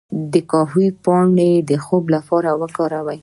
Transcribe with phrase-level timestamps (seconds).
[0.31, 3.19] د کاهو پاڼې د خوب لپاره وکاروئ